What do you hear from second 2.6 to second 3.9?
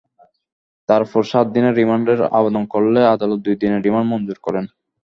করলে আদালত দুই দিনের